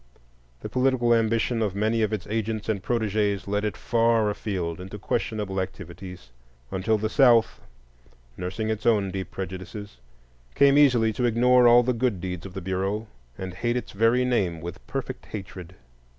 [0.61, 4.97] The political ambition of many of its agents and protégés led it far afield into
[4.97, 6.31] questionable activities,
[6.71, 7.61] until the South,
[8.35, 9.97] nursing its own deep prejudices,
[10.55, 13.05] came easily to ignore all the good deeds of the Bureau
[13.37, 15.75] and hate its very name with perfect hatred.